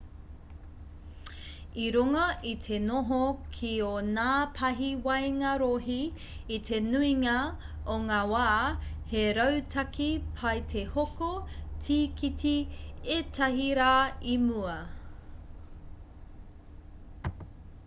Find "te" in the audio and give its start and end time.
2.67-2.77, 6.69-6.79, 10.73-10.83